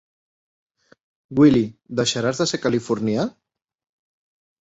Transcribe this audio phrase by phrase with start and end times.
[1.39, 1.67] Willy—,
[2.01, 3.27] deixaràs de ser californià?